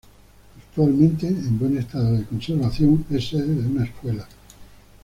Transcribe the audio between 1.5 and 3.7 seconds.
buen estado de conservación, es sede de